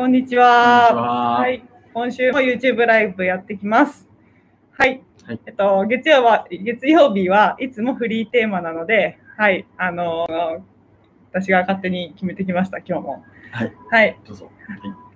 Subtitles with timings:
[0.00, 0.94] こんにちは。
[0.94, 1.40] は。
[1.40, 4.08] はい、今週も YouTube ライブやってきます。
[4.72, 5.02] はい。
[5.24, 10.26] はいえっと、月曜は、月曜日はいつもフリーテーマなので、はい、あの
[11.30, 13.24] 私が勝手に決めてきました、今日も。
[13.52, 13.72] はい。
[13.90, 14.50] はい、どうぞ。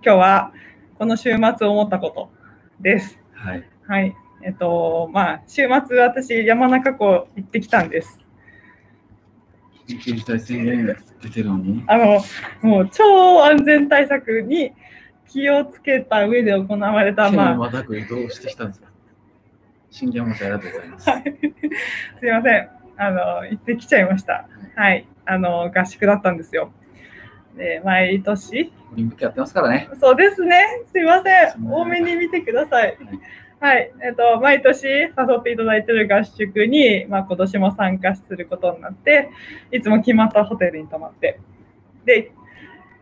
[0.05, 0.53] 今日は、
[0.99, 2.31] この週末思ったこと
[2.79, 3.19] です。
[3.33, 3.65] はい。
[3.89, 4.15] はい。
[4.43, 8.24] えっと、まあ、週末私、山中湖行ってきたんです。
[9.87, 11.85] 緊急事態宣言出てるのに。
[11.87, 12.21] あの、
[12.63, 14.73] もう超安全対策に
[15.29, 18.89] 気をつけた上で行われた、手 まあを、またぐ移動してきたんですか
[19.91, 21.11] 信玄餅ありがとうございます。
[21.11, 21.23] はい
[22.21, 22.69] すいません。
[22.97, 24.49] あの、行ってきちゃいました。
[24.77, 25.07] はい。
[25.27, 26.73] あの、合宿だったんですよ。
[27.57, 29.89] で、毎年、オリンピックやってますからね。
[30.01, 30.65] そうですね。
[30.93, 31.51] すいません。
[31.51, 32.87] すいません多めに見てください。
[32.87, 32.97] はい。
[33.65, 39.31] はいえっと、毎年誘っていただいている合宿に、まあ、今年も参加することになって、
[39.73, 41.41] いつも決まったホテルに泊まって、
[42.05, 42.35] で、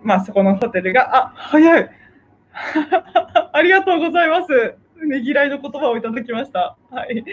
[0.05, 1.91] まあ、そこのホテルが、あ、早い。
[3.53, 4.77] ありがとうございます。
[5.05, 6.77] ねぎらいの言葉をいただきました。
[6.93, 7.25] はい。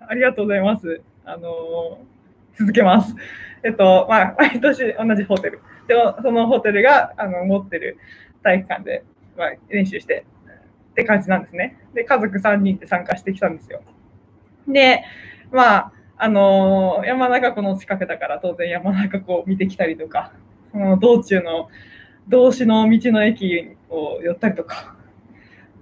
[0.00, 1.02] ありがとうございます。
[1.24, 2.16] あのー
[2.58, 3.14] 続けます。
[3.62, 5.60] えっと、まあ、毎年同じホテル。
[5.86, 7.98] でも、そのホテルが、あの、持ってる
[8.42, 9.04] 体育館で、
[9.36, 10.24] まあ、練習して、
[10.96, 11.76] って感じなんですね。
[11.92, 13.82] で、家族3人で参加してきたんですよ。
[14.66, 15.04] で、
[15.52, 20.32] まあ、あのー山中湖の近くだから当然山中湖を見てきたりとか、
[20.72, 21.68] その道中の
[22.28, 24.96] 道志の道の駅を寄ったりとか、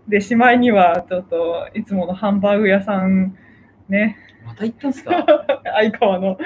[0.09, 3.37] で、しまいにはちょっといつものハンバーグ屋さん、
[3.89, 5.25] ね、また行ったんですか？
[5.65, 6.37] 相川の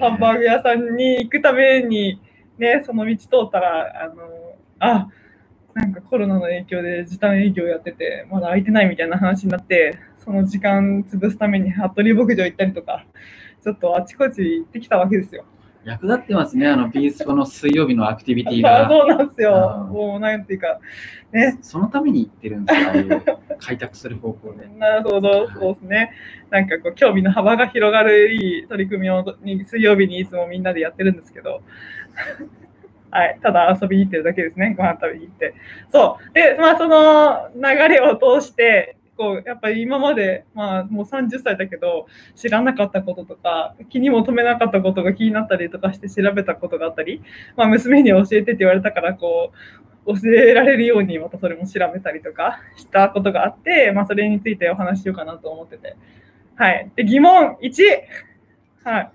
[0.00, 2.20] ハンバーグ屋さんに行くために、
[2.56, 4.14] ね、その道通ったら、あの、
[4.78, 5.08] あ、
[5.74, 13.04] なんかコロナの影響で時短営業やってて、まだ空いてないみたいな話になって、その時間潰すために服部牧場行ったりとか、
[13.62, 15.44] ちょっとあちこち行ってきたわけですよ。
[15.84, 18.88] 役立ってますね、あの、ピースコの水曜日のアクティビティあが。
[18.88, 20.80] そうなんですよもうなんていうか、
[21.30, 23.22] ね、そのために行ってるんですよ、ああいう
[23.58, 24.66] 開拓する方向で。
[24.78, 26.12] なるほど、そうですね。
[26.50, 31.60] なんかこう、興味の幅が広がるいい取り組みをに水曜日にいつもみんなでやってるんですけど、
[33.14, 35.54] はい、ただ遊びに行ってるだけですね、ご飯食べに行って。
[35.92, 36.34] そう。
[36.34, 47.22] で、まあ、その流れを通して、こう、やっぱり今まで、まあ、もう30歳だけど、知らなかったこととか、気にも留めなかったことが気になったりとかして調べたことがあったり、
[47.56, 49.52] まあ、娘に教えてって言われたから、こ
[50.06, 55.96] う、教えられるようにまたそれも調べたりとかしたことがあって、まあ、それについてお話ししようかなと思ってて。
[56.56, 56.90] はい。
[56.96, 57.82] で、疑問 1!
[58.82, 59.10] はい。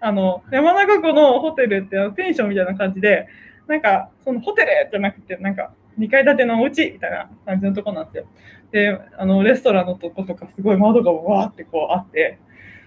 [0.00, 3.28] あの、山中湖のホテルってペンションみたいな感じで、
[3.66, 8.26] なんか、そのホテルじゃなくて、なんか、2階建てのお家みたいな感じのとこなんですよ。
[8.72, 12.38] で、あの、レストランのとことかすごい窓がわーってこうあって、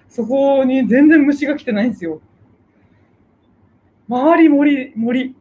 [0.10, 2.22] そこに全然虫が来てないんですよ。
[4.08, 5.36] 周り森、森、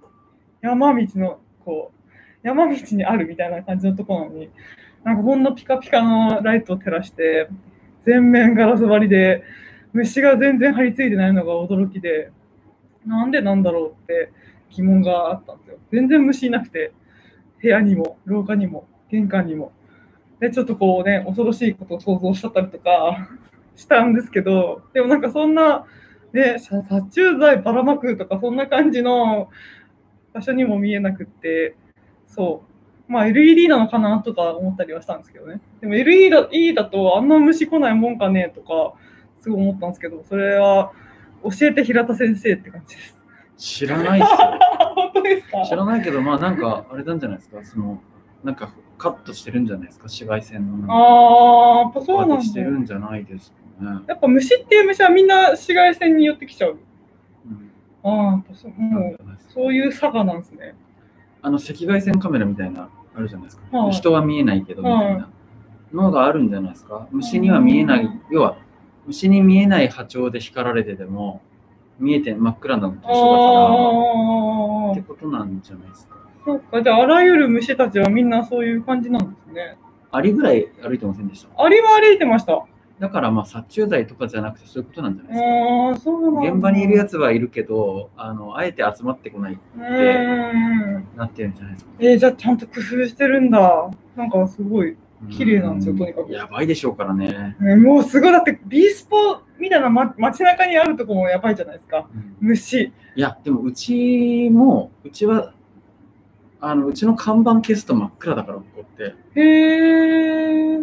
[0.63, 2.11] 山道の、こう、
[2.43, 4.51] 山道にあるみたいな感じのとこなのに、
[5.03, 7.49] なんかこんなピカピカのライトを照らして、
[8.03, 9.43] 全面ガラス張りで、
[9.95, 12.33] 虫が全然張り付いてないのが驚きで、
[13.07, 14.33] なんでなんだろうって
[14.71, 15.79] 疑問があったんですよ。
[15.93, 16.93] 全然虫いなくて、
[17.63, 19.73] 部屋にも、廊下にも、玄関にも。
[20.41, 23.29] で、ちょっとこうね、恐ろしいことを想像しちゃったりとか
[23.77, 25.87] したんですけど、でもなんかそんな、
[26.33, 29.49] ね、殺虫剤ばらまくとか、そんな感じの
[30.33, 31.77] 場所にも見えなくって、
[32.27, 32.65] そ
[33.09, 33.13] う。
[33.13, 35.61] まあ LED なのかなとか思ったりはしたんですけどね。
[35.81, 38.95] でも LED だ E だとあんな虫来ないもんかねとか、
[39.45, 40.93] すごい思ったんですけど、それは
[41.43, 43.15] 教えて平田先生って感じです。
[43.57, 44.37] 知らないっすよ。
[44.97, 45.63] 本当ですか？
[45.65, 48.01] 知らないけど、まあなんか、あれなんじゃないですか、その、
[48.43, 50.95] なんかカットしてるんじゃないですか、紫外線のなんか。
[50.95, 52.61] ああ、やっぱそうなんして。
[52.63, 54.01] るんじゃないですかね。
[54.07, 56.79] やっぱ虫っていう虫はみんな紫外線に寄ってきちゃう。
[57.47, 57.71] うん
[58.03, 59.17] ああ、やっぱそうもう
[59.53, 60.75] そういう差がなんですね。
[61.43, 63.77] あの赤外線カメラみたいなあるじゃないですか。
[63.77, 65.29] はい人は見えないけどみたいな
[65.93, 67.07] のがあるんじゃないですか？
[67.13, 68.57] 虫には見えない、要は
[69.07, 71.41] 虫に見えない波長で光られてても
[71.99, 76.17] 見えて真っ暗なのと一緒だからって、ことなんじゃないですか。
[76.45, 79.77] そっか、じゃああらゆる虫たちはみんなそういう感じなんですね。
[80.11, 81.63] アリぐらい歩いてませんでした。
[81.63, 82.65] アリは歩いてました。
[83.01, 85.47] だからまあ殺虫剤とかじゃなくてそういうことなんじゃないですか。
[85.47, 86.53] ああ、そうなんだ。
[86.53, 90.53] 現場にいるやつはいるけど、あのあえて集まってこない、うー
[90.99, 91.09] ん。
[91.17, 91.91] なってるんじゃないですか。
[91.99, 93.91] えー、じゃあちゃんと工夫してるんだ。
[94.17, 94.97] なんかすごい。
[95.31, 97.57] 綺麗なんですようとにかくやばいでしょうからね。
[97.61, 98.33] えーもうすごい。
[98.33, 102.09] だって、ビースポみたいな、ま、街中にあるとこもやばいじゃないですか。
[102.15, 102.93] うん虫。
[103.17, 105.53] いや、でもうちも、うちは、
[106.61, 109.15] あのうちの看板消すと真っ暗だから、ここって。
[109.39, 110.79] へえ。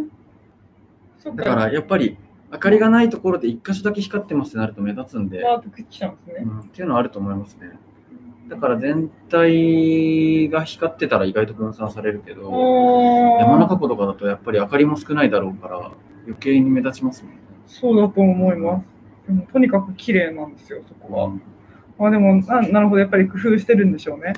[1.36, 2.18] だからやっぱり、
[2.52, 6.44] 明かりがないところで一箇所だけ光ってますってなると目立つんで、わーっと来ちゃうんですね。
[6.46, 7.72] うんっていうのはあると思いますね。
[8.52, 12.50] だから全体が光ってたら意外と分散されるけど、
[13.40, 15.92] あ山ー中湖とかだとやっぱり明かりも少ないだろうから、
[16.26, 17.40] 余計に目立ちますもんね。
[17.66, 18.86] そうだと思います。
[19.28, 21.32] でもとにかく綺麗なんですよ、そこ
[21.98, 22.08] は。
[22.08, 24.34] あでもな、なるほど、やっぱり工夫してるんでしょうね。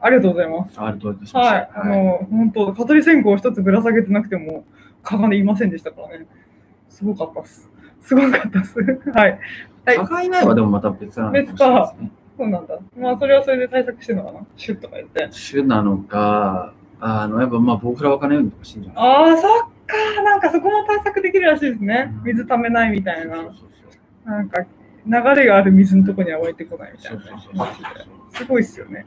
[0.00, 0.80] ありがとうございます。
[0.80, 1.54] あるといたしました。
[1.54, 4.64] はい、あの、本当、蚊取り線香を一つぶら下げてなくても、
[5.02, 6.26] 蚊がね、いませんでしたからね。
[6.88, 7.68] すごかったっす。
[8.00, 8.78] すごかったっす。
[9.12, 9.38] はい。
[9.96, 12.10] はいいないはでもまた別なのかもしれないですね。
[12.38, 12.78] そうなんだ。
[12.96, 14.46] まあ、それはそれで対策してるのかな？
[14.56, 15.28] シュッとか言って。
[15.50, 20.22] 種なのか、あの、やっぱまあ、僕らわかんないようにとかしてんじゃないああ、そっか。
[20.22, 22.14] なんかそこも対策できるらしいですね。
[22.22, 23.36] 水ためないみたいな。
[23.36, 23.66] そうそうそ
[24.26, 27.22] うなんか、流れがある水のとこには湧いてこないみたいな
[28.32, 29.04] すごいっすよね。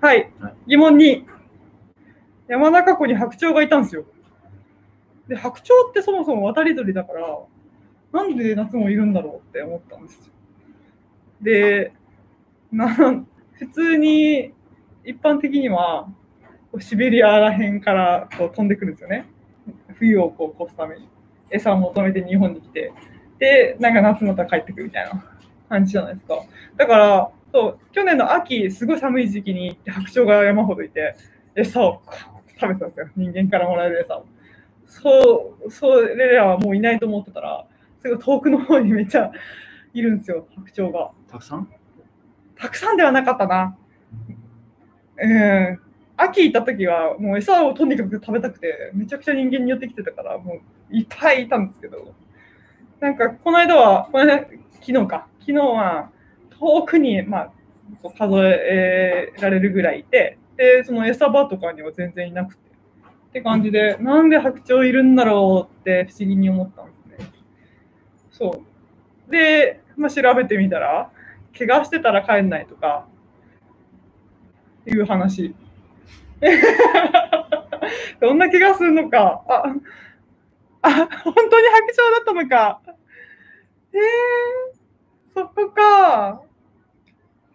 [0.00, 0.54] はいはい。
[0.66, 1.24] 疑問2。
[2.48, 4.04] 山中湖に白鳥がいたんですよ。
[5.28, 7.38] で、白鳥ってそもそも渡り鳥だから、
[8.12, 10.32] なんで夏もいるんだろうって思ったんですよ。
[11.42, 11.92] で、
[12.76, 14.52] な普通に
[15.04, 16.08] 一般的には
[16.78, 19.26] シベリアら辺からこう飛んでくるんですよね。
[19.98, 21.08] 冬をこう越すために。
[21.50, 22.92] 餌を求めて日本に来て。
[23.38, 25.24] で、なんか夏また帰ってくるみたいな
[25.68, 26.42] 感じじゃないですか。
[26.76, 31.14] だから、そう去年の秋、すごい寒い時期に行って白鳥が山ほどいて、
[31.54, 32.02] 餌を
[32.60, 33.08] 食べてたんですよ。
[33.16, 34.26] 人間からもらえる餌を。
[34.86, 37.66] そう、それらはもういないと思ってたら、
[38.02, 39.30] すごい遠くの方にめっちゃ
[39.94, 41.12] いるんですよ、白鳥が。
[41.30, 41.68] たくさん？
[42.58, 43.76] たくさんではなかったな。
[45.18, 45.80] うん。
[46.16, 50.60] 秋行った時は、もう餌をとにかく食べたくて、めちゃくちゃ人間に寄ってきてたから、も
[50.90, 52.14] ういっぱいいたんですけど、
[53.00, 54.46] なんか、この間は、この間、
[54.80, 56.10] 昨日か、昨日は、
[56.58, 57.52] 遠くに、まあ、
[58.18, 62.60] 数えられるぐらいいて、で、その餌場とかには全然いなくて、
[63.28, 67.30] って感じで、なんで白鳥いるんだろうって不思議に思ったんですね。
[68.30, 68.62] そ
[69.28, 69.30] う。
[69.30, 71.10] で、まあ、調べてみたら、
[71.58, 73.06] 怪我してたら帰んないとか、
[74.86, 75.54] いう話。
[78.20, 79.42] どんな怪我するのか。
[79.48, 79.74] あ、
[80.82, 80.90] あ、
[81.24, 82.80] 本当に白鳥だったのか。
[83.92, 84.00] えー、
[85.34, 86.42] そこか。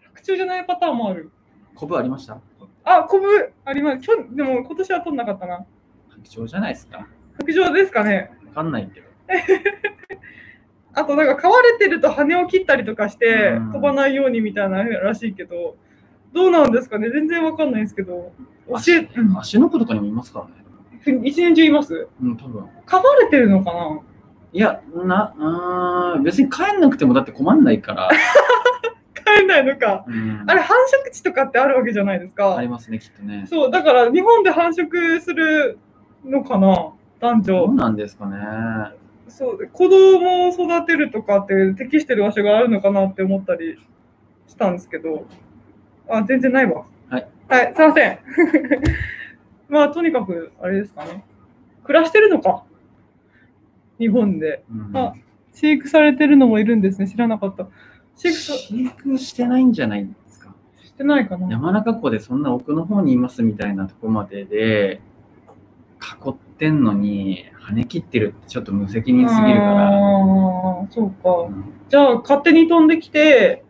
[0.02, 1.32] 白鳥じゃないパターンもある。
[1.76, 2.40] コブありました？
[2.84, 4.04] あ、コブあります。
[4.06, 5.66] 今日、でも今年は取んなかったな。
[6.10, 7.08] 白鳥じゃないですか？
[7.40, 8.32] 白鳥ですかね。
[8.48, 9.08] わかんないけど。
[10.94, 15.76] あとなんか飼われてると羽を切ったりとかしてうん飛ばないようにみたいならしいけど、
[16.34, 17.10] どうなんですかね？
[17.10, 18.32] 全然わかんないですけど、
[18.68, 20.48] 教え、うん足の子とかにもいますか
[21.04, 21.22] らね。
[21.24, 22.08] 一年中います？
[22.22, 22.66] うん、多分。
[22.86, 24.00] 飼われてるのかな？
[24.54, 28.10] いや、な、うーん別に帰んなくてもだって困んないから。
[29.26, 30.04] 飼えないのか。
[30.08, 30.78] うんあれ繁
[31.08, 32.68] 殖地とかってあるわけじゃないですかあり。
[32.68, 33.46] ますね、きっとね。
[33.50, 35.80] そう、だから日本で繁殖する
[36.26, 36.92] のかな？
[37.22, 37.54] 男女。
[37.54, 38.38] どうなんですかね。
[39.32, 43.78] そう、子供を育てるとかって適してる場所があるのかなって思ったり
[44.48, 45.26] したんですけど、
[46.10, 46.86] あ、全然ないわ。
[47.10, 47.28] はい。
[47.48, 48.20] はい、すいません。
[49.70, 51.24] まあ、とにかく、あれですかね。
[51.84, 52.64] 暮らしてるのか。
[53.98, 54.64] 日本で。
[54.70, 55.14] うんあ
[55.54, 57.08] 飼育されてるのもいるんですね。
[57.08, 57.68] 知らなかった。
[58.16, 60.54] 飼育さ飼育してないんじゃないですか。
[60.82, 61.50] してないかな。
[61.50, 65.02] 山中湖でそんな奥の方にいますみたいなとこまでで
[66.00, 70.88] 囲ってんのに跳ね切ってるってちょっと無責任すぎるから。
[70.90, 71.30] そうか。
[71.48, 73.66] うんじゃあ、勝手に飛んできて、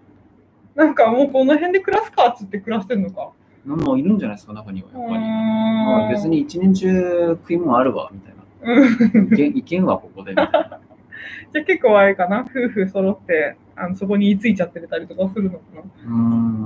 [0.76, 3.32] なんかもうこの辺で暮らすかっつって暮らしてるのか。
[3.66, 5.18] のもいるんじゃないですか、中にはやっぱり。
[5.18, 8.74] うまあ別に一年中食い物あるわ、みたいな。
[8.74, 10.34] うんいけんいけんわ、ここで。
[10.34, 10.80] みたいな
[11.52, 15.82] じゃあ結構あれかな、夫婦揃ってあのそこに居ついちゃってたりとかするのかな。
[15.82, 16.10] うー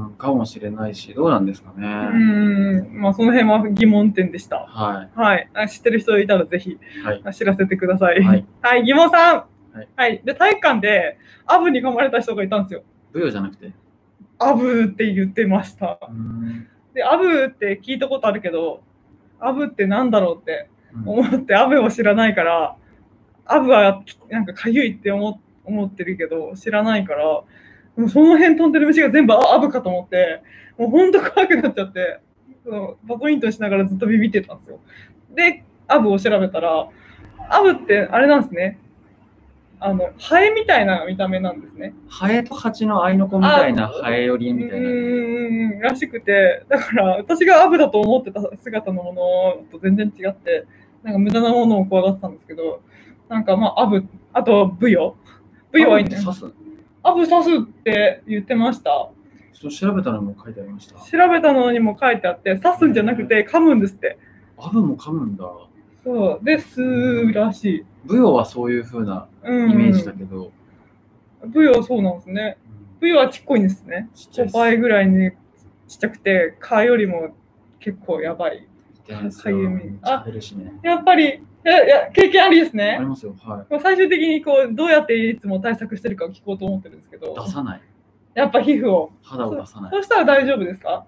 [0.09, 1.87] ん、かもしれないし、どうなんですかね。
[1.87, 4.65] うーん、まあその辺は疑問点でした。
[4.67, 5.49] ははい。
[5.53, 6.77] あ知ってる人いたらぜひい。
[7.03, 7.21] はい。
[7.23, 8.21] あ知らせてください。
[8.23, 8.45] はい。
[8.61, 9.45] はい、疑問さん。
[9.95, 12.83] はいで、体育館でアブに噛まれた人がいたんですよ。
[13.11, 13.71] ブヨじゃなくて？
[14.39, 15.99] アブって言ってました。
[16.01, 18.81] うーんで、アブって聞いたことあるけど、
[19.39, 22.77] アブってなんだろうってうん思って、アブを知らないから、
[23.45, 27.45] アブはなんかかゆいって思思ってるけど、知らないから、も
[27.97, 30.41] うその辺飛んでる虫が全部あアブかと思って、
[30.77, 32.19] もうほんと怖くなっちゃって、
[32.63, 34.79] そのバドミントンしながらずっとビビってたんですよ。
[35.33, 36.87] で、アブを調べたら、
[37.49, 38.79] アブってあれなんですね。
[39.79, 41.93] あの、ハエみたいな見た目なんですね。
[42.07, 44.89] ハエとハチの合いの子みたいなハエ寄りみたいな。
[44.89, 50.65] うーんらしくて、だから私がアブだと思ってた姿のものと全然違って、
[51.03, 52.81] なんか無駄なものを怖がってたんですけど、
[53.29, 54.03] なんかまあアブ、
[54.33, 55.17] あとブヨ。
[55.75, 56.51] ブヨはいいんだすちょ
[57.03, 59.09] アブ刺すって言ってました。
[59.67, 60.95] っと調べたのも書いてありました。
[60.95, 64.17] 調べたのにも書いてあって、刺すんじゃなくて噛むんですって。
[64.57, 65.45] アブも噛むんだ。
[66.03, 66.45] そう。
[66.45, 67.85] で、吸うらしい。
[68.05, 69.71] ブヨはそういう風なうん。
[69.71, 70.51] イメージだけど。
[71.45, 72.57] ブヨはそうなんですね。
[72.99, 74.09] ブヨはちっこいんですね。
[74.13, 75.31] 5ちっ倍ぐらいに
[75.87, 77.35] ちっちゃくて、蚊よりも
[77.79, 78.67] 結構やばい。
[79.05, 80.73] 痛いですかゆみよめっちゃ減るしね。
[80.83, 83.05] やっぱり、いやいや経験ありですあねり。
[83.07, 83.35] ますよ。
[83.43, 83.79] はい。
[83.81, 87.81] 最終的にこうどうやっていつも対策してるかを聞こうと思ってるんですけど、出さない。
[88.35, 89.11] やっぱ皮膚を。
[89.23, 89.91] 肌を出さない。
[89.91, 91.05] そうしたら大丈夫ですか？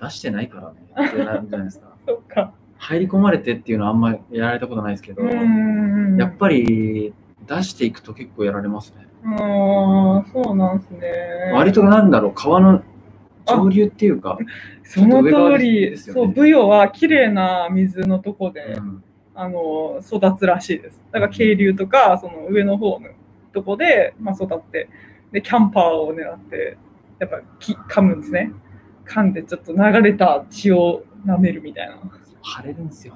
[0.00, 0.76] 出してないからね。
[1.08, 1.86] ってなるじゃないですか。
[2.06, 2.52] そっか。
[2.78, 5.22] 入り込まれてっていうのはあんまりやられたことないですけど。
[5.22, 7.14] やっぱり
[7.46, 9.06] 出していくと結構やられますね。
[9.24, 11.52] ああ、そうなんですね。
[11.54, 12.82] 割となんだろう、川の
[13.46, 14.36] 上流っていうか、
[14.82, 21.00] その通り、ねそう、ブヨは綺麗な水のとこで、うんあの育つらしいです。
[21.10, 23.08] だから渓流とか、その上の方の
[23.52, 24.88] とこで、まあ、育って、
[25.32, 26.76] で、キャンパーを狙って、
[27.18, 28.52] やっぱき噛むんですね。
[29.06, 31.96] 噛んでちょっと流れた血を舐めるみたいな。
[32.44, 33.14] 腫れるんですよ。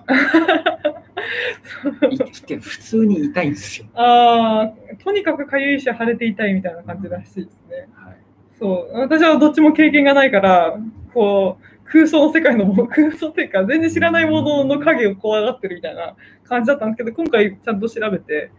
[2.10, 3.86] 生きて普通に痛いんですよ。
[3.94, 7.88] ああ、とにかくかゆいし腫れて痛いみたいな感じらしいですね。
[7.94, 8.16] はい、
[8.58, 10.78] そう、私はどっちも経験がないから、
[11.12, 16.14] こう、空想の世界のも、空想っていうか、全然知らないものの影を怖がってるみたいな
[16.44, 18.50] 感じだったんですけど、今回ちゃんと調べて、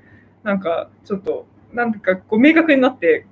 [0.43, 3.25] なんか、ちょっと、なんかこう、明確になって、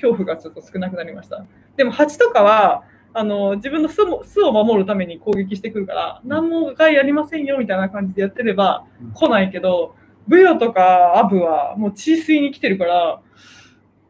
[0.00, 1.44] 恐怖がちょっと少なくなりました。
[1.76, 2.84] でも、蜂とかは、
[3.14, 9.96] あの自分の巣も巣を守るために攻撃してくるから、何も害ありませんよみたいな感じでやってればうん来ないけど、
[10.28, 13.20] ブヨとかアブはもう治水に来てるから、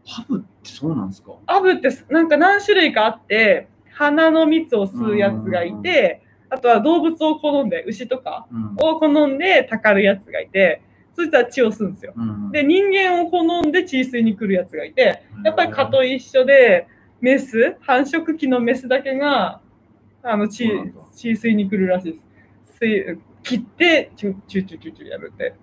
[0.05, 1.33] ハブってそうなんですか？
[1.47, 10.83] アブってなんか何種類かあって花の蜜を吸うやつがいてあとは動物を好んで牛とかうんを好んでたかるやつがいて
[11.17, 12.13] そいつは血を吸うんですよ。
[12.17, 16.87] うんで人間を好んで血吸いに来るやつがいてやっぱり蚊と一緒で
[17.21, 19.61] メス繁殖期のメスだけが
[20.23, 20.69] あの血
[21.17, 22.25] 血吸いに来るらしいです。
[22.85, 25.55] 吸い切ってチュチュチュチュチュやるって。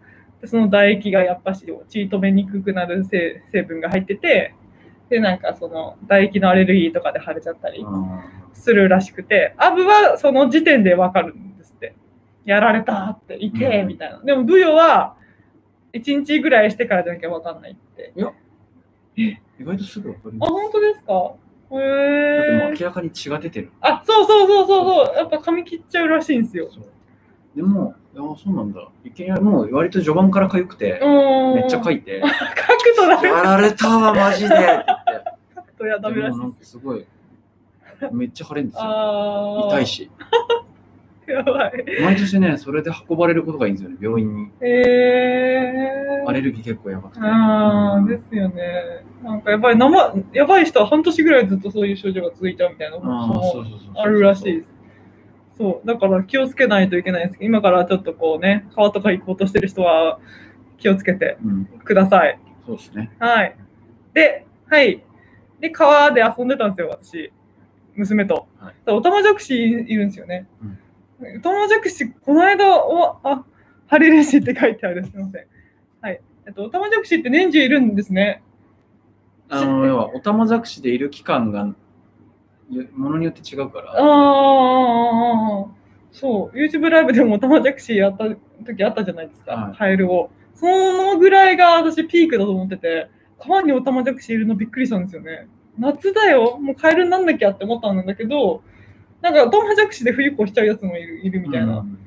[0.41, 4.53] でその唾液がやっぱし血止めにくくなる成成分が入ってて
[5.09, 8.19] でなんかその唾液のアレルギーとかで腫れちゃったりうん。
[8.53, 11.93] するらしくてアブはその時点でわかるんですって。
[12.45, 13.87] やられたっていてうん。
[13.87, 14.19] みたいな。
[14.21, 15.15] でもブヨは
[15.93, 18.13] 1日ぐらいしてからじゃなきゃわかんないって。
[19.17, 20.49] 意外とすぐわかります。
[20.49, 21.13] あ本当ですか？
[21.71, 23.71] へだってもうえ明らかに血が出てる。
[23.81, 25.15] あそうそうそうそうそう。
[25.15, 26.69] やっぱ髪切っちゃうらしいんですよ。
[27.55, 28.85] でも、いやそうなんだ。
[29.05, 31.55] いきなりもう割と序盤から痒くて、うん。
[31.55, 34.55] めっちゃ書いて、 書くとダメやられたわ、マジで
[35.77, 37.05] とやダメらしいでもなんかすごい、
[38.11, 39.67] めっちゃ腫れるんですよ。
[39.69, 40.11] 痛いし。
[41.27, 44.43] やばい毎年ね、それで運ばれることがいいんですよね、病院に。
[44.61, 47.21] へえアレルギー結構やばくて。
[47.23, 49.03] ああ、ですよね。
[49.23, 53.65] なんかやっぱり生、やばい人は半年ぐらいずっとそういう症状が続いちゃうみたいなことも
[53.95, 54.75] あるらしいです。
[55.57, 60.19] そう、だから気をつけないといけないですけど、今からちょっとこうね、川とか行こうとしてる人は
[60.77, 62.39] 気をつけてうん、ください。
[62.65, 63.11] そうですね。
[63.19, 63.55] はい。
[64.13, 65.03] で、はい。
[65.59, 67.31] で、川で遊んでたんですよ、私。
[67.95, 68.47] 娘と。
[68.59, 70.47] はいオタマジャクシいるんですよね。
[71.19, 73.45] オタマジャクシ、この間、おあ、
[73.87, 75.05] ハリレシって書いてある。
[75.05, 75.45] すみません。
[76.01, 76.21] はい。
[76.45, 78.43] えっと、オタマジャクシって年中いるんですね。
[79.49, 81.73] あの、要は、オタマジャクシでいる期間が、
[82.69, 83.91] ゆものによって違うから。
[83.91, 85.65] ああ、
[86.11, 86.57] そう。
[86.57, 88.25] YouTube ライブでもオタマジャクシやった
[88.65, 90.31] 時あったじゃないですか、はいカエルを。
[90.55, 93.09] そのぐらいが私ピークだと思ってて、
[93.39, 95.47] 川にオタマジャクシいるのびっくりしたんですよね。
[95.77, 98.61] 夏だよ、もうカエルになんなきゃって思ったんだけど、
[99.21, 101.79] なんかオタマジャクシで冬越しちゃうやつもいるいるみたいな。
[101.79, 101.99] うん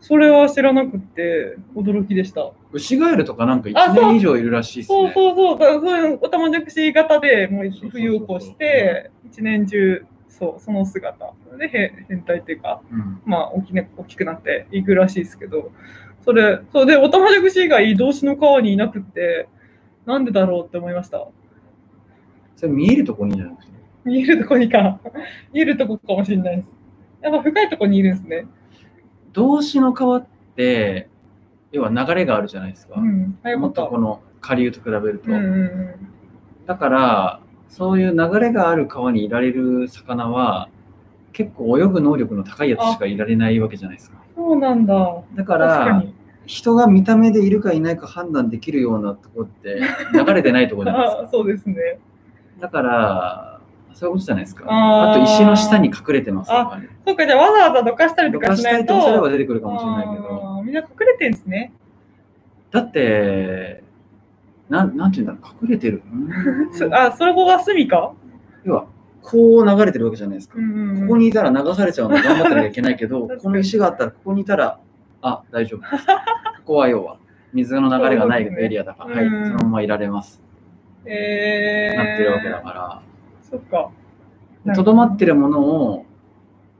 [0.00, 2.52] それは知らなくって驚きでした。
[2.70, 5.12] ウシガエルとかなんか1あそう年以上いるらしいですそうね。
[5.14, 15.72] そうそう、そういうオタマジャクシ型でもう冬を越して、一年中、そう、その姿でへ変態っていうか、うんまあ大き,、ね、大きくなっていくらしいですけど、
[16.24, 19.48] それ、そうで、オタマジャクシ以外、動詞の川にいなくって、
[20.06, 21.26] なんでだろうって思いました。
[22.56, 23.72] それ見えるとこにじゃなくて？
[24.04, 25.00] 見えるとこにか、
[25.52, 26.68] 見えるとこかもしれないです。
[27.20, 28.46] やっぱ深いとこにいるんですね。
[29.32, 31.08] 動詞の川って、
[31.72, 32.94] 要は流れがあるじゃないですか。
[33.00, 33.72] うん、もっ。
[33.72, 35.30] とこの下流と比べると。
[35.30, 36.08] うんうんうん。
[36.66, 40.68] だから、そういう流れがある川にいられる魚は、
[41.32, 44.22] 結構泳ぐ能力の高いやつしかいられないわけじゃないですか。
[44.36, 44.94] そうなんだ。
[45.34, 46.14] だか、確からに。
[46.46, 49.80] 人が見た目でいるかいないか判断できるようなとこって
[50.14, 51.28] 流れてないとこじゃないです あか。
[51.30, 51.98] そうですね。
[52.60, 53.60] だから、
[53.92, 54.64] そういうことじゃないですか。
[54.68, 56.88] あと石の下に隠れてますとかね。
[57.06, 58.94] そうか、じゃあわざわざどかしたりとどかしたかしないいと。
[58.94, 61.72] とすれば出てくるかもしれないけど、みんな隠れてんですね。
[62.70, 63.82] だって、
[64.68, 66.02] なんなんていうんだろう、隠れてる。
[66.92, 68.12] あ、それこが隅か？
[68.64, 68.86] 要は、
[69.22, 70.56] こう流れてるわけじゃないですか。
[70.58, 74.78] うんうんうんここにいたら流されちゃうの頑張ってなきゃいけないけど この石があったらここにいたら、
[75.26, 76.06] あ、大丈夫です。
[76.06, 76.12] こ
[76.64, 77.18] こは要は、
[77.52, 80.40] 水の流れがないエリアだから、はい、うんそのままいられます。
[81.04, 83.02] えー、なってるわけだから。
[83.42, 83.90] そっか。
[84.74, 86.06] とどまってるものを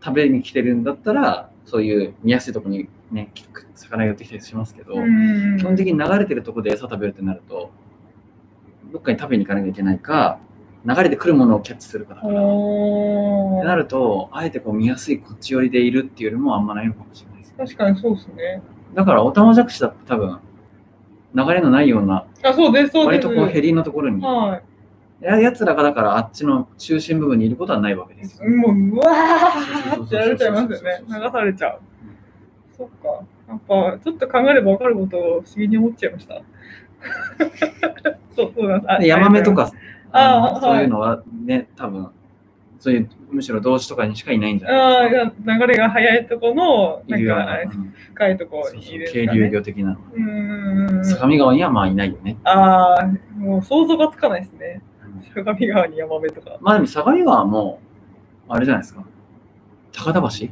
[0.02, 3.30] 食べに来てるんだったら、そういう見やすいところにね、
[3.74, 7.70] 魚寄ってきたりしますけど、うん基本的に流れてるところで餌食べるってなると、
[8.92, 10.38] どっかに食べに行かなきゃいけないか、
[10.84, 12.32] 流れてくるものをキャッチするかだから。
[12.32, 12.36] っ
[13.60, 17.35] てなると、あえてこう見やすいこっち寄りでいるっていうよりもあんまないのかもしれない。
[17.56, 18.62] 確かにそうですね。
[18.94, 20.38] だから、オタマジャクシだって多分、
[21.34, 23.28] 流れのないような、あ、そうです、そう割です。
[23.28, 24.60] とこうヘリのところに、は
[25.20, 28.46] ややつらがだからあっちの中心部分にいることはないわけですよ。
[28.46, 28.50] い。
[28.50, 31.02] もう、うわーってやられちゃいますよね。
[31.08, 31.80] 流されちゃう。
[32.76, 33.08] そっか。
[33.48, 36.34] やっぱ、ちょっと考えれば分かることを不思議に思っちゃいました。
[38.36, 39.54] そう、そうなんですあでヤマメと。
[39.54, 39.70] か、
[40.12, 42.08] あのはいそういうのはね、多分、
[42.86, 45.10] そういう、むしろ同志とかにしかいないんじゃああない？
[45.10, 45.14] ー、い
[45.48, 49.50] や流れが速いとこの、な、なんか、うん深いとこそうそうにいるんです渓流かね。
[49.50, 49.98] 魚的な。
[50.14, 51.04] うーん。
[51.04, 52.36] 相模川にはまあいないよね。
[52.44, 54.80] ああ、もう想像がつかないですね。
[55.04, 56.58] うん相模川にヤマメとか。
[56.60, 57.80] まあでも相模川も、
[58.48, 59.04] あれじゃないですか。
[59.92, 60.50] 高田橋って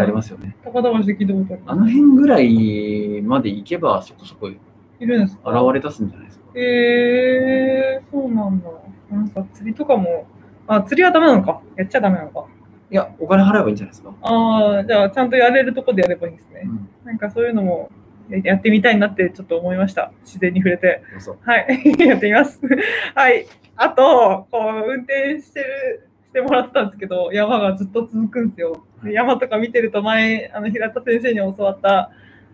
[0.00, 0.56] ありますすよね。
[0.64, 4.60] 高田橋で聞いたことああの辺ぐらいまで行けばそこそこ現る。
[5.00, 5.50] いるんですか？
[5.74, 6.44] れ出すんじゃないですか。
[6.54, 8.70] えー、そうなんだ。
[9.10, 10.26] なんか釣りとかも、
[10.66, 11.60] あ、釣りはダメなのか？
[11.76, 12.46] やっちゃダメなのか？
[12.90, 14.14] いや、お金払えばいいんじゃないですか。
[14.22, 16.62] ああ、じゃあちゃんとやれるとこでやればいいんですね。
[16.64, 17.90] うん、なんかそういうのも
[18.28, 20.12] ややってみたいなってちょっと思いました。
[20.24, 21.02] 自然に触れて。
[21.42, 21.66] はい、
[22.06, 22.60] やってみます。
[23.14, 23.46] はい。
[23.76, 28.84] あと、こう、運転してる、してもらってたんですけど、山がずっと続くんですよ。
[29.02, 32.10] で山とか見てると前、あの、平田先生に教わった、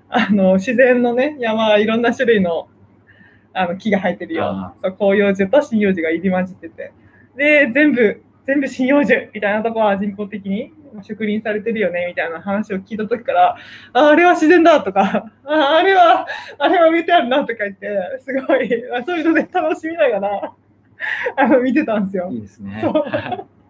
[0.08, 2.68] あの、自然のね、山、いろんな種類の、
[3.52, 4.74] あの、木が生えてるよあ。
[4.80, 6.92] そう、広葉樹と針葉樹が入り混じってて。
[7.38, 13.56] で、全部、全部針葉樹みたいなとこは人工的に植林されてるよね、みたいな話を聞いた時から、
[13.92, 16.26] ああれは自然だとか、ああれは、
[16.58, 17.88] あれは植えてあるなとか言って、
[18.20, 20.52] すごい、あそういうので楽しみながら、
[21.36, 22.38] あの、見てたんですよい。
[22.38, 22.80] いですね。
[22.82, 23.04] そう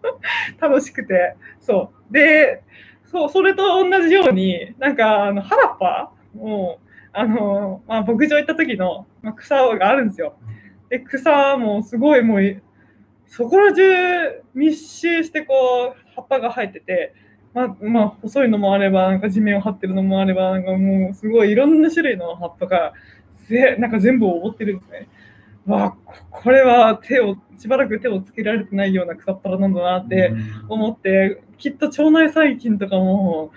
[0.59, 1.35] 楽しくて。
[1.59, 2.13] そう。
[2.13, 2.63] で、
[3.05, 6.79] そう、それと同じように、なんか、あの、原っぱも、
[7.13, 10.35] あの、まあ、牧場行った時の、まあ、草があるんですよ。
[10.89, 12.61] で、草もすごいもう、
[13.29, 13.83] そこら中
[14.55, 17.13] 密集してこう、葉っぱが生えてて、
[17.53, 22.93] まあ、まあ、細いのもあれば、なんか地面を張ってるのもあれば、なんかもうすごいいろんな種類の葉っぱが、
[23.47, 25.07] ぜなんか全部を覆ってるんですね。
[25.67, 30.33] わあ、これは手を、しばらく手をつけられてないような草っぱらなんだなって
[30.67, 33.51] 思って、きっと腸内細菌とかも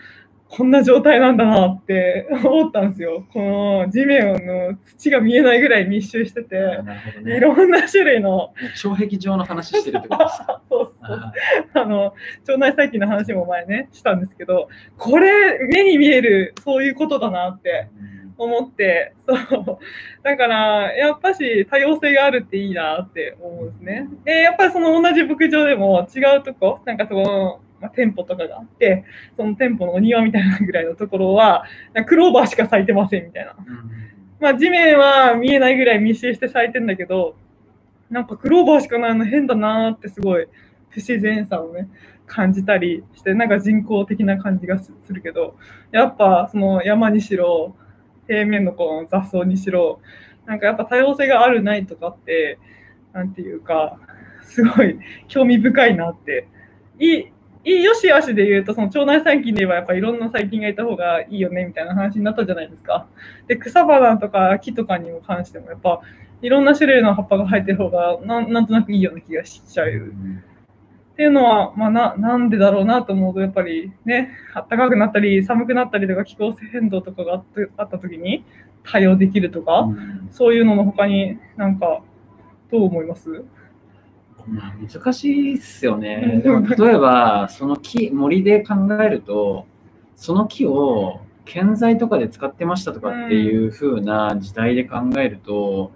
[0.55, 3.25] こんな状態なんだなって 思ったんですよ。
[3.33, 3.41] こ
[3.87, 7.39] の地面の土が見えないぐらい密集してあて、ね。
[7.39, 10.61] いろんな種類の、障壁上の話してるってことですか。
[10.69, 11.33] そうそうあ
[11.73, 12.15] あの
[12.47, 17.89] 腸内細菌の話も前ねしたんですけど、これ目に見えるそういうことだなって
[18.37, 19.79] 思って、そう。
[20.23, 24.09] だから、やっぱし多様性があるっていいなって思うんですね。
[24.25, 29.05] で、やっぱりその同じ牧場でも違うとこ、なんかその、まあ、店舗とかがあって、
[29.37, 31.65] その店舗のお庭みたいなぐらいのところは、
[32.07, 33.55] クローバーしか咲いてませんみたいな。
[33.59, 37.37] うんまあ地面は見えないぐらい密集して咲いてんだけど、
[38.11, 40.49] なんかクローバーしかないの変だなーってすごい
[40.91, 41.89] 不自然さをね、
[42.27, 45.55] 感じたりして、なんか人工的な感じがすするけど、
[45.93, 47.77] やっぱその山にしろ、
[48.27, 50.01] 平面のこの雑草にしろ、
[50.45, 52.59] なんかやっぱ多様性があるないとかって、
[53.13, 54.01] なんていうか、
[54.43, 56.49] すごい興味深いなって。
[56.99, 57.27] い
[57.65, 63.07] よしあしで言うと、その腸内細菌で言えばやっぱいろんな細菌がいた方がいいよねみたいな話になったじゃないですか。
[63.47, 66.01] で、草花とか木とかにも関してもやっぱ
[66.43, 69.89] いろんな種類の葉っぱが生えてる方がなんなんとなくいいような気がしちゃう。
[69.89, 78.45] っていうのは、まあ、ななんでだろうなと思うとやっぱりね暖かくなったり寒くなったりとか気候変動とかがあってあった時に
[78.83, 82.03] 対応できるとか、うんそういうのの他になんか
[82.71, 83.45] どう思います？
[84.47, 86.39] まあ難しいっすようね。
[86.39, 86.43] ん。
[86.43, 89.67] でも例えば、その木、森で考えると、
[90.17, 95.93] その木を建材とかで使ってましたとかっていう風な時代で考えると、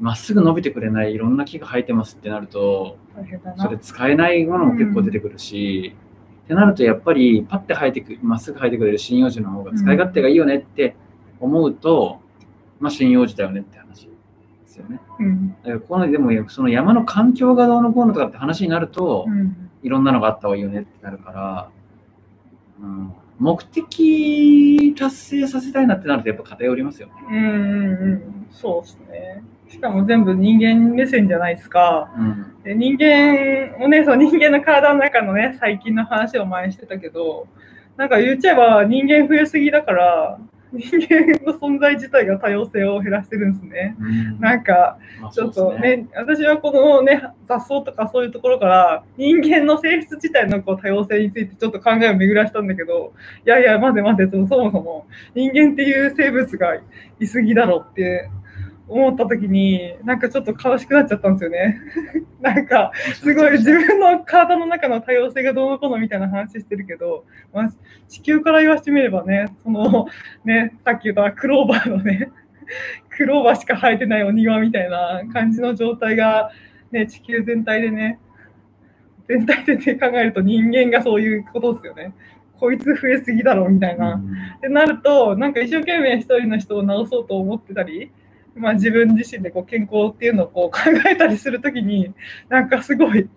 [0.00, 2.98] まっすぐ伸びてくれないいろんな木が生えてますってなると、
[3.58, 5.94] それ使えないものも結構出てくるし、
[6.44, 10.96] ってなるとやっぱりパッて生えてくまっすぐ生えてくれる針葉樹の方が使い勝手がいいよねって
[11.40, 12.20] 思うと、
[12.80, 14.08] まあ針葉樹だよねって話
[14.72, 15.00] ですよね。
[15.18, 15.48] うん。
[15.48, 19.70] だからこのでもその山の環境がどうのこうのとかって話になると、うん。
[19.82, 21.70] いろんなのがあった方がいいよねってなるから、
[22.80, 27.14] うん、目的達成させたいなってなるとやっぱ偏りますよね。
[27.28, 28.46] うんうんうん。
[28.52, 29.42] そうですね。
[29.68, 32.12] しかも全部人間目線じゃないですか。
[32.16, 32.62] うん。
[32.62, 37.48] で人間をね、そう人間の体の中のね、細菌の話を前にしてたけど、
[37.96, 40.38] なんか言っちゃえば人間増えすぎだから、
[40.72, 43.96] 人間の存在自体が多様性を減らしてるんですね。
[44.00, 53.12] うんなんか、まあちょっとそうですね、私はこのね、雑草とかそういうところから、人間の性質自体のこう多様性についてちょっと考えを巡らしたんだけど、
[53.46, 56.74] いやいや、待て待て、そもそもそも人間っていう生物が
[57.20, 58.30] いすぎだろうって
[58.92, 61.80] 思った時に、なんかちょっと悲しくなっちゃったんですよね。
[62.40, 67.72] なんか、すごい自分の体の中の多様性がどうのこうのみたいな話してるけど、まあ、
[68.08, 70.06] 地球から言わせてみればね、その
[70.44, 72.30] ね、さっき言ったクローバーのね、
[73.10, 76.50] クローバーしか生えてないお庭みたいな感じの状態が、
[76.90, 78.18] ね、地球全体でね、
[79.28, 82.12] 全体で、ね、考えると人間がそういうことですよね。
[82.58, 84.14] こいつ増えすぎだろみたいな。
[84.14, 88.12] うんってなると、なんか一生懸命一人の人を治そうと思ってたり、
[88.54, 92.12] まあ、自分自身でこう健康っていうのをこう考えたりするときに、
[92.48, 93.28] なんかすごい、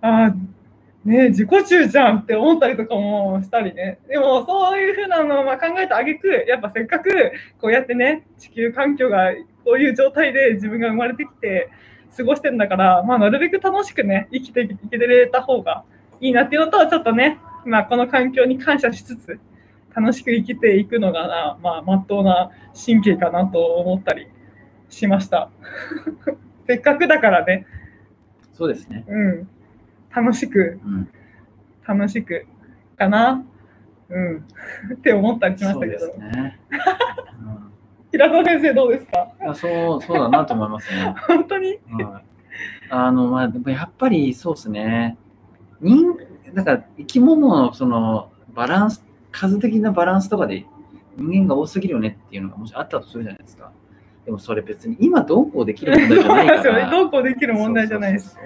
[0.00, 0.34] あ、
[1.04, 4.00] ね自己中じゃんって思ったりとかもしたりね。
[4.08, 7.10] でも、そういうふうなのをまあ考えたあげく、やっぱせっかく
[7.60, 9.32] こうやってね、地球環境が
[9.64, 11.70] こういう状態で自分が生まれてきて
[12.16, 15.84] 過ごしてんだから、まあ、なるべく楽しくね、生きていけれた方が
[16.20, 19.38] いいなっていうのと、ちょっとね、まあ、この環境に感謝しつつ、
[19.94, 24.28] 楽しく生きていくのがな、まあ、真っ当な神経かなと思ったり
[24.88, 25.50] しました。
[26.66, 27.66] せっかくだからね、
[28.52, 29.04] そうですね。
[29.08, 29.48] うん、
[30.14, 31.08] 楽しく、うん
[31.86, 32.46] 楽しく
[32.96, 33.44] かな、
[34.08, 34.44] うん、
[34.94, 36.60] って思ったりしましたけど、そうですね。
[37.40, 37.72] うん
[38.12, 39.28] 平田先生どうですか？
[39.40, 41.14] いやそうそうだなと思いますね。
[41.28, 41.78] 本当に？
[41.90, 42.24] はい、
[42.90, 45.16] あのまあでもやっぱりそうですね。
[45.80, 46.16] 人
[46.54, 50.64] だから生き物のそのバランス数的なバランスとかで
[51.16, 53.70] 人間が多すぎるよねっていうのがもしあったとするじゃないですか。
[54.26, 56.90] でもそれ別に今どうこうできる問題じゃないか そうですよねら。
[56.90, 58.36] どうこうできる問題じゃないです。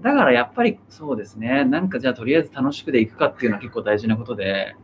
[0.00, 1.64] だからやっぱりそうですね。
[1.64, 4.74] なんかじゃあとりあえず楽しくでいくかっていうのは結構大事なことで、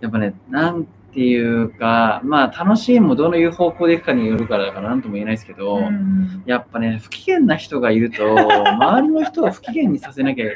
[0.00, 10.52] やっぱね、なんていうか、まあ楽しいもどのいう方向でいくかによるからだからなんとも言えないですけど、うんやっぱね、不機嫌な人がいると、周りの人を不機嫌にさせなきゃい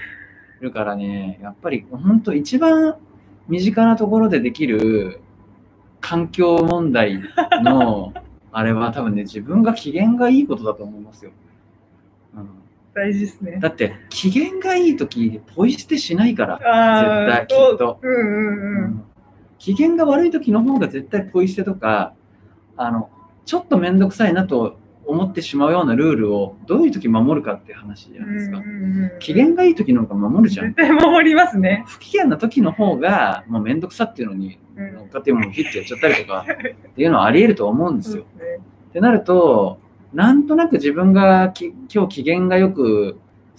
[0.60, 2.96] るからね、やっぱり本当一番
[3.48, 5.20] 身近なところでできる
[6.00, 7.20] 環境問題
[7.62, 8.14] の、
[8.56, 11.32] あれは多分ね、自分が機嫌がいいことだと思いますよ。
[12.34, 12.48] うん、
[12.94, 13.58] 大事ですね。
[13.60, 16.58] だって、機嫌がいいとき、ポイ捨てしないから。
[16.58, 18.84] 絶対きっとそううんうんうん。
[18.84, 19.04] うん
[19.64, 22.12] 機嫌が悪い時の方が絶対ポイ捨てとか
[22.76, 23.08] あの
[23.46, 28.62] ちょっと面倒くさいなと思ってしまうようなルールをどういう時守るかって話じゃないですか、
[29.20, 31.84] 機嫌がいい時の方が守るじゃん絶対守りますね。
[31.86, 34.58] 不機嫌な時の方がもう面倒くさっていうのに
[35.14, 38.24] っかってもうヒッてやっちゃったりとかっていうのはあり得ると思うんですよ、
[38.88, 39.78] ってなると
[40.12, 43.18] なんとなく自分がき今日機嫌がよく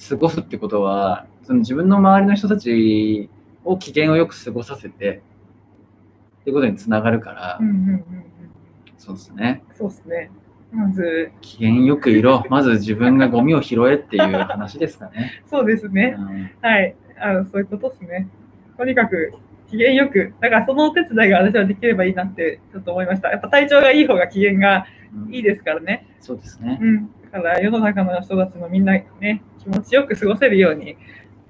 [0.10, 3.30] 過ごすってことはその自分の周りの人たち
[3.64, 5.22] を機嫌をよく過ごさせて
[6.42, 8.04] ってことにつながるから、うんうんうんうん
[8.98, 9.64] そうですね。
[9.78, 10.32] そうですね。
[10.72, 12.44] まず、機嫌よくいろ。
[12.50, 15.44] まず自分がゴミを拾えっていう話ですかね。
[15.46, 16.16] そうですね。
[16.18, 16.96] うんはい。
[17.20, 18.28] あのそういうことですね。
[18.78, 19.34] とにかく、
[19.70, 23.30] 機嫌よく、だからそのお手伝いが私はできればいいなってちょっと思いました。
[23.30, 26.08] やっぱ体調がいい方が機嫌がうんいいですからね。
[26.20, 26.78] そうですね。
[26.82, 27.10] うん。
[27.32, 30.98] だから世の中の人たちのみんなね、気持ちよく過ごせるように、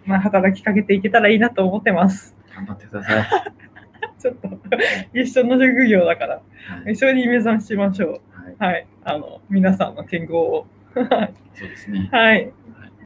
[0.06, 2.36] まあ、働きかけていけたらいいなと思ってます。
[2.56, 3.26] 頑張ってください。
[4.20, 4.50] ちょっと、
[5.14, 6.42] 一緒の職業だから、は
[6.88, 8.56] い一緒に目指しましょはい、う。
[8.58, 8.88] はい。
[9.04, 10.68] あの、皆さんの健康を。
[10.94, 11.08] そう
[11.68, 12.10] ですね。
[12.12, 12.52] はい。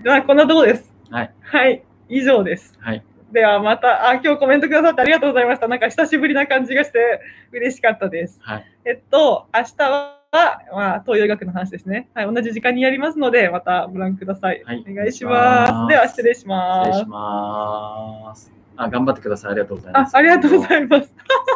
[0.03, 0.93] では、こんなとこです。
[1.09, 1.33] はい。
[1.41, 1.83] はい。
[2.07, 2.77] 以上です。
[2.79, 3.03] はい。
[3.31, 5.67] ではまた、あ、今日コメントくださってありがとうございました。
[5.67, 8.39] なんか久しぶりな感じがして嬉しかったです。
[8.41, 8.65] はい。
[8.85, 12.09] えっと、明日は、まあ、東洋医学の話ですね。
[12.13, 14.63] はい、同じ時間にやりますので、またご覧ください。
[14.63, 15.87] はいお願いします。
[15.89, 16.87] では、失礼します。
[16.87, 18.51] 失礼します。
[18.77, 19.51] あ、頑張ってください。
[19.51, 20.15] ありがとうございます。
[20.15, 21.13] あ、ありがとうございます。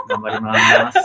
[0.09, 0.99] 頑張ります。